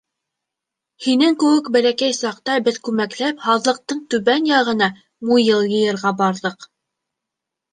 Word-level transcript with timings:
Һинең 1.07 1.35
кеүек 1.43 1.67
бәләкәй 1.75 2.15
саҡта 2.19 2.55
беҙ 2.69 2.79
күмәкләп 2.89 3.45
һаҙлыҡтың 3.49 4.01
түбән 4.15 4.49
яғына 4.53 4.89
муйыл 5.33 5.69
йыйырға 5.75 6.15
барҙыҡ. 6.25 6.71